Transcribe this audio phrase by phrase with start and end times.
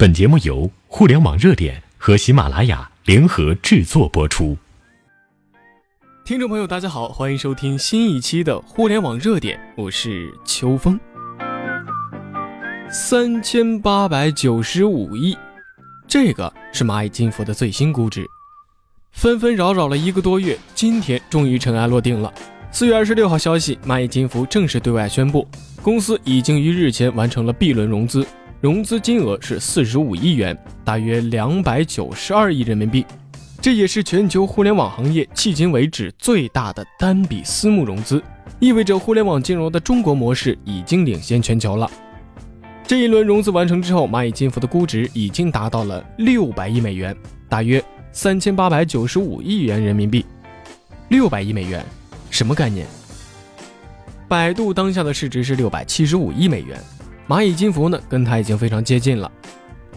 [0.00, 4.56] 本节目由互联网热点和喜马拉雅联合制作播出。
[6.24, 11.00] 听众朋友，大家好，欢迎收听新一期的互联网热点，我是秋风。
[12.88, 15.36] 三千八百九十五亿，
[16.06, 18.24] 这个是蚂蚁金服的最新估值。
[19.10, 22.32] 纷纷扰扰了一个多月，今天终于尘埃落定了。
[22.70, 25.44] 四月二十六号消息，蚂蚁金服正式对外宣布，
[25.82, 28.24] 公司已经于日前完成了 B 轮融资。
[28.60, 33.06] 融资金额是四十五亿元，大约两百九十二亿人民币，
[33.62, 38.20] 这也是全球互联网行业迄今为止最大的单笔私募融资，
[38.58, 41.88] 意味着互联网金融的中国模式已经领先全球了。
[42.84, 47.16] 这一轮融资完成之后，蚂蚁金服的估值已经达到了六百亿美元，
[47.48, 47.80] 大约
[48.10, 50.26] 三千八百九十五亿元人民币。
[51.10, 51.84] 六百亿美元，
[52.28, 52.88] 什么概念？
[54.26, 56.76] 百度当下的市值是六百七十五亿美元。
[57.28, 59.30] 蚂蚁金服呢，跟它已经非常接近了。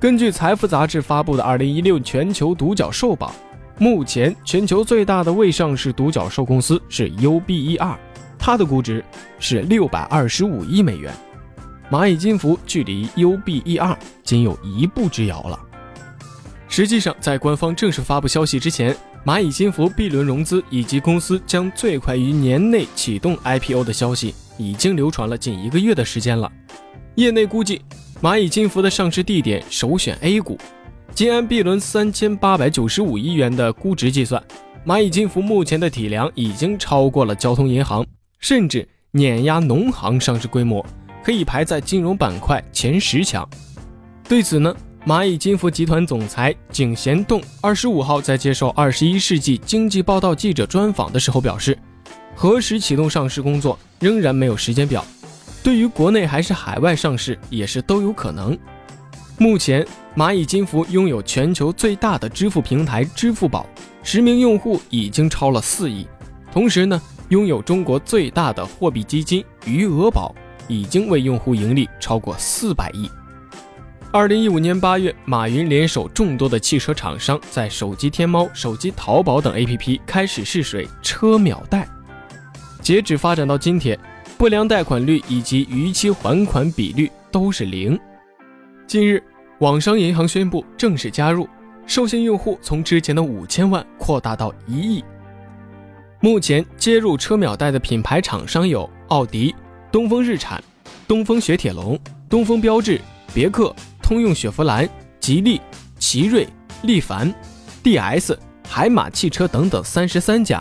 [0.00, 3.32] 根据财富杂志发布的二零一六全球独角兽榜，
[3.78, 7.94] 目前全球最大的未上市独角兽公司是 UBER，
[8.36, 9.04] 它的估值
[9.38, 11.14] 是六百二十五亿美元。
[11.88, 15.56] 蚂蚁金服距离 UBER 仅有一步之遥了。
[16.66, 26.50] 实际上，在官方正式发布消息之前，蚂蚁金服 B 轮融资以及公司将最快于年内启动 IPO 的消息，已经流传了近一个月的时间了。
[27.16, 27.82] 业内估计，
[28.22, 30.58] 蚂蚁金服的上市地点首选 A 股。
[31.14, 34.42] 仅按 B 轮三千八百九十五亿元的估值计算，
[34.86, 38.06] 蚂蚁金服目前的体量已经超过了交通银行，
[38.38, 40.84] 甚至碾压农行上市规模，
[41.22, 43.46] 可以排在金融板块前十强。
[44.26, 44.74] 对此呢，
[45.06, 51.76] 蚂蚁金服集团总裁井贤栋二十五号在接受《二十一世纪经济报道》记者专访的时候表示，
[52.34, 55.04] 何时启动上市工作仍然没有时间表。
[55.62, 58.58] 对于国内还是海外上市也是都有可能。
[59.38, 63.66] 目前，蚂蚁金服拥有全球最大的支付平台支付宝，
[64.02, 66.06] 实名用户已经超了四亿。
[66.52, 70.34] 同时呢，拥有中国最大的货币基金余额宝，
[70.66, 73.08] 已经为用户盈利超过四百亿。
[74.12, 81.88] 二零一五年八月，马云联手众多的汽车厂商，在手机天猫、手机淘宝等 APP 开始试水车秒贷。
[82.80, 83.98] 截止发展到今天。
[84.42, 87.96] 不良贷款率以及逾期还款比率都是零。
[88.88, 89.22] 近日，
[89.60, 91.48] 网商银行宣布正式加入，
[91.86, 95.04] 授信用户从之前的五千万扩大到一亿。
[96.18, 99.54] 目前接入车秒贷的品牌厂商有奥迪、
[99.92, 100.60] 东风日产、
[101.06, 101.96] 东风雪铁龙、
[102.28, 103.00] 东风标致、
[103.32, 103.72] 别克、
[104.02, 105.60] 通用雪佛兰、吉利、
[106.00, 106.44] 奇瑞、
[106.82, 107.32] 力帆、
[107.84, 108.36] DS、
[108.68, 110.60] 海马汽车等等三十三家。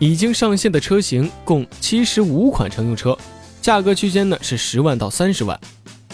[0.00, 3.16] 已经上线的车型共七十五款乘用车，
[3.60, 5.60] 价格区间呢是十万到三十万。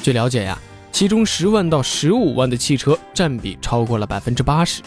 [0.02, 0.58] 据了解呀，
[0.90, 4.82] 其中十万到十五万的汽车占比超过了百分之八十。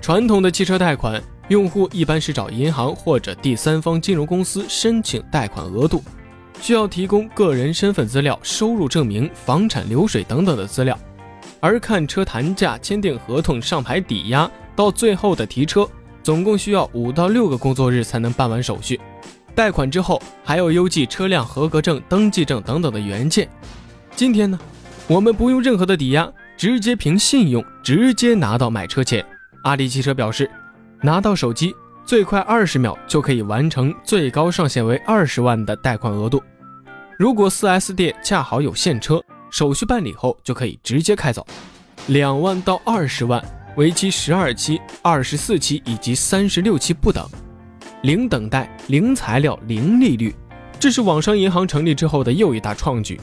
[0.00, 6.02] 传统的汽车贷款，用户一般是找银行或者第三方金融公司申请贷款额度，
[6.62, 10.98] 需要提供个人身份资料、收入证明、房产流水等等的资料，
[11.60, 15.86] 而看车谈价、签订合同、上牌抵押，到最后的提车。
[16.26, 19.00] 总共需要五到六个工作日才能办完手续。
[19.54, 23.48] 贷款之后还要邮寄车辆合格证、登记证等等的原件。
[24.16, 24.58] 今天呢，
[25.06, 29.24] 我们不用任何的抵押，直接凭信用直接拿到买车钱。
[29.62, 30.50] 阿里汽车表示，
[31.00, 31.72] 拿到手机
[32.04, 36.42] 最快二十秒就可以完成最高上限为二十万的贷款额度。
[37.16, 41.46] 如果 4S 店恰好有现车，手续办理后就可以直接开走。
[42.08, 43.40] 两万到二十万。
[43.76, 47.28] 为期十二期、二十四期以及三十六期不等，
[48.02, 50.34] 零等待、零材料、零利率，
[50.80, 53.20] 这是网商银行成立之后的又一大创举。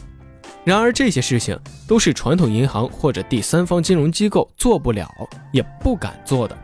[0.63, 5.11] 然而，这些事情都是传统银行或者第三方金融机构做不了
[5.51, 6.55] 也不敢做的。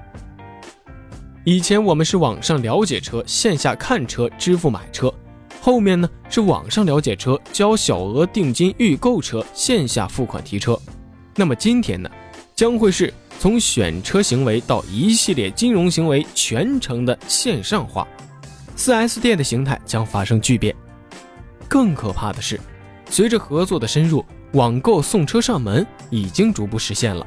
[1.44, 5.10] 以前我们是网上了解车，线下看车，支付买车；
[5.60, 10.80] 后面呢是网上了解车，交小额定金预购车，线下付款提车。
[11.36, 12.08] 那么今天呢，
[12.54, 13.12] 将会是。
[13.40, 18.06] 从选车行为到一系列金融行为全程的线上化
[18.76, 20.76] ，4S 店的形态将发生巨变。
[21.70, 22.60] 更可怕的是，
[23.10, 27.26] 随着合作的深入，网购送车上门已经逐步实现了。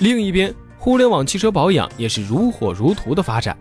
[0.00, 3.56] 另一边，互联网汽车保养也是如火如荼的发展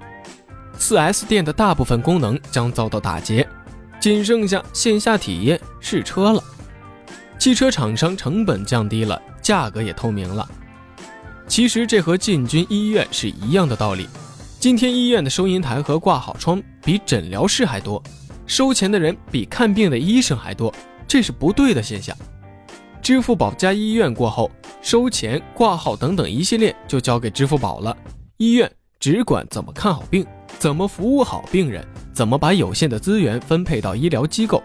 [0.77, 3.47] ，4S 店的大部分功能将遭到打劫，
[4.01, 6.43] 仅剩下线下体验试车了。
[7.37, 10.45] 汽车厂商成本降低了，价格也透明了。
[11.49, 14.07] 其实这和进军医院是一样的道理。
[14.59, 18.01] 今天医院的收银台和挂号窗比诊疗室还多，
[18.45, 20.71] 收钱的人比看病的医生还多，
[21.07, 22.15] 这是不对的现象。
[23.01, 27.97] 支付宝加医院过后，收钱、挂号等等一系列就交给支付宝了。
[28.37, 30.23] 医院只管怎么看好病，
[30.59, 34.61] 怎么服务好病人，怎么把有限的资源分配到医疗机构。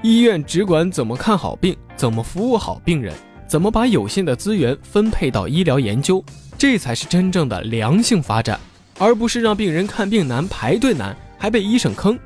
[0.00, 3.12] 医院只管怎么看好病，怎么服务好病人，
[3.50, 6.24] 怎么把有限的资源分配到医疗研究，
[6.56, 8.60] 这才是真正的良性发展，
[8.96, 12.16] 而不是让病人看病难、排队难，还被医生坑。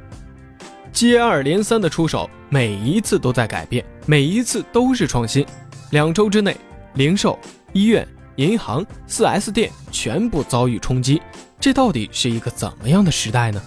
[0.92, 5.46] 接二连三的出手，每一次都在改变，每一次都是创新。
[5.92, 6.54] 两周之内，
[6.92, 7.38] 零售、
[7.72, 8.06] 医院、
[8.36, 11.22] 银行、4S 店全部遭遇冲击，
[11.58, 13.62] 这到底是一个怎么样的时代呢？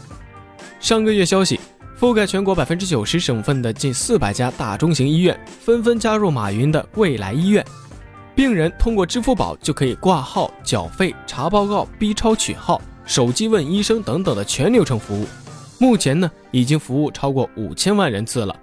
[0.80, 1.60] 上个月消息。
[2.00, 7.66] 覆盖全国百分之九十省份的近四百家大中型医院纷纷加入马云的未来医院，
[8.36, 15.26] 病人通过支付宝就可以挂号、缴费、查报告、B 超取号、手机问医生等等的全流程服务。
[15.80, 18.56] 目前呢，已经服务超过五千万人次了。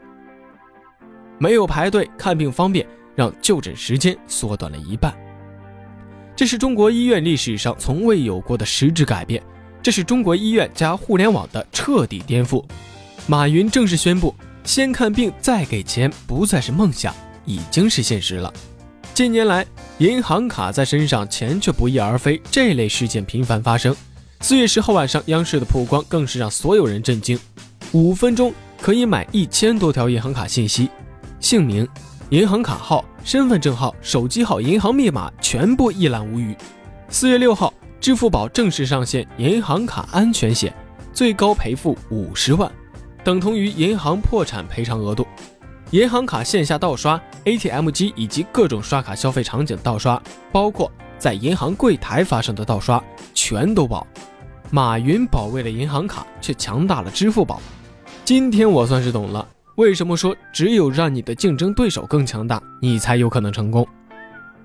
[1.36, 2.86] 没有排队看病方便，
[3.16, 5.12] 让就诊时间缩短了一半。
[6.36, 9.42] 这是中国医院历史上从未有过的实质改变，
[9.82, 12.64] 这是中国医院加互联网的彻底颠覆。
[13.26, 14.34] 马云正式宣布，
[14.64, 17.14] 先看病再给钱不再是梦想，
[17.46, 18.52] 已经是现实了。
[19.14, 19.64] 近年来，
[19.96, 23.96] 银行卡在身上，钱却不翼而飞，这类事件频繁发生。
[24.40, 27.38] 四月十号晚上，央视的曝光更是让所有人震惊：
[27.92, 30.90] 五分钟可以买一千多条银行卡信息，
[31.40, 31.88] 姓名、
[32.28, 36.54] 银行卡号、身份证号、手机号、银行密码全部一览无余。
[37.08, 37.72] 四月六号，
[38.02, 40.70] 支付宝正式上线银行卡安全险，
[41.14, 42.70] 最高赔付五十万。
[43.24, 45.26] 等同于银行破产赔偿额度，
[45.92, 50.22] 银行卡线下盗刷、ATM 机以及各种刷卡消费场景盗刷，
[50.52, 54.06] 包括在银行柜台发生的盗刷，全都保。
[54.70, 57.62] 马云保卫了银行卡，却强大了支付宝。
[58.26, 63.86] 今天我算是懂了，为什么说只有让你的竞争对手更强大，你才有可能成功。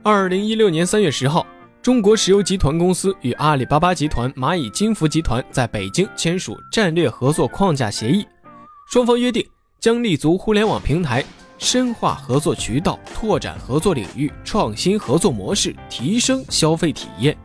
[0.03, 1.45] 二零一六年三月十号，
[1.81, 8.25] 中国石油集团公司与阿里巴巴集团、蚂蚁金服集团在北京签署战略合作框架协议。
[8.89, 9.45] 双方约定
[9.79, 11.23] 将立足互联网平台，
[11.59, 17.37] 深化合作渠道，拓展合作领域，创新合作模式，提升消费体验，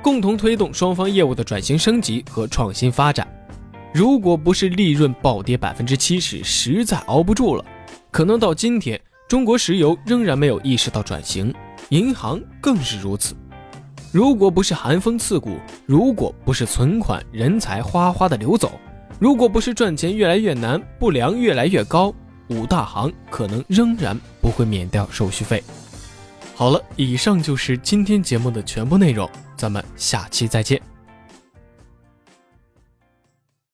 [0.00, 3.26] 共同推动双方业务的转型升级和创新发展。
[3.92, 7.64] 如果不是利润暴跌百分之七十，实在熬不住了，
[8.12, 11.52] 可能到今天，中国石油仍然没有意识到转型，
[11.88, 13.34] 银行更是如此。
[14.12, 18.70] 如果不是寒风刺骨，如果不是存款人才哗哗的流走。
[19.18, 22.12] 如果不是赚钱越来越难，不良越来越高，
[22.48, 25.62] 五大行可能仍然不会免掉手续费。
[26.54, 30.91] 好了，以上就是今天节目的全部内容，咱们下期再见。